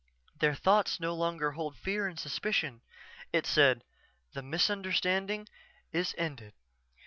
"Their 0.39 0.55
thoughts 0.55 0.99
no 0.99 1.13
longer 1.13 1.51
hold 1.51 1.75
fear 1.77 2.07
and 2.07 2.19
suspicion," 2.19 2.81
it 3.31 3.45
said. 3.45 3.83
"_The 4.33 4.43
misunderstanding 4.43 5.47
is 5.93 6.15
ended. 6.17 6.53